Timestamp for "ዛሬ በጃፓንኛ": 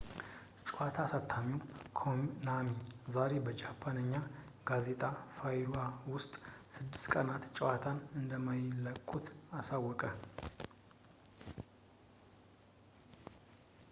3.15-4.13